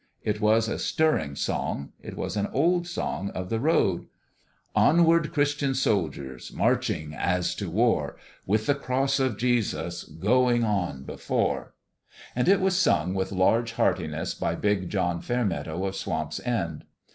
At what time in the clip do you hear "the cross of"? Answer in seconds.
8.65-9.37